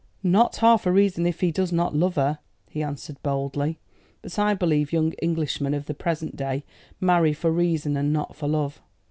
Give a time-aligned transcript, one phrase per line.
[0.23, 2.39] "Not half a reason if he does not love her,"
[2.71, 3.77] he answered boldly.
[4.23, 6.63] "But I believe young Englishmen of the present day
[6.99, 8.81] marry for reason and not for love.